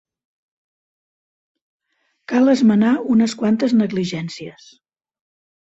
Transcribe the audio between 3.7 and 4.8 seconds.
negligències.